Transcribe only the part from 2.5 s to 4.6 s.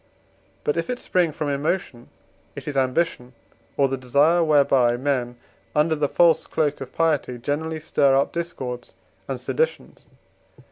it is ambition, or the desire